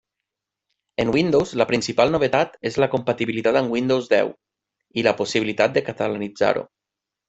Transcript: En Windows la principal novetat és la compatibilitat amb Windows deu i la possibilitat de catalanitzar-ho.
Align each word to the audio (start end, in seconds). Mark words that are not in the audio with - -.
En 1.03 1.11
Windows 1.15 1.51
la 1.63 1.67
principal 1.73 2.15
novetat 2.15 2.57
és 2.71 2.79
la 2.85 2.89
compatibilitat 2.95 3.63
amb 3.63 3.77
Windows 3.79 4.11
deu 4.17 4.35
i 5.01 5.09
la 5.11 5.19
possibilitat 5.25 5.81
de 5.81 5.89
catalanitzar-ho. 5.95 6.71